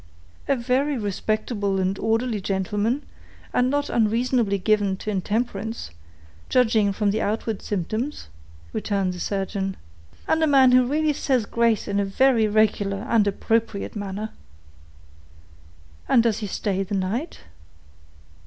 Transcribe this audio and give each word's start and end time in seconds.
"A 0.47 0.55
very 0.55 0.97
respectable 0.97 1.79
and 1.79 1.99
orderly 1.99 2.41
gentleman, 2.41 3.03
and 3.53 3.69
not 3.69 3.87
unreasonably 3.87 4.57
given 4.57 4.97
to 4.97 5.11
intemperance, 5.11 5.91
judging 6.49 6.91
from 6.91 7.11
the 7.11 7.21
outward 7.21 7.61
symptoms," 7.61 8.27
returned 8.73 9.13
the 9.13 9.19
surgeon; 9.19 9.77
"and 10.27 10.41
a 10.41 10.47
man 10.47 10.71
who 10.71 10.87
really 10.87 11.13
says 11.13 11.45
grace 11.45 11.87
in 11.87 11.99
a 11.99 12.05
very 12.05 12.47
regular 12.47 13.05
and 13.07 13.27
appropriate 13.27 13.95
manner." 13.95 14.31
"And 16.09 16.23
does 16.23 16.39
he 16.39 16.47
stay 16.47 16.81
the 16.81 16.95
night?" 16.95 17.41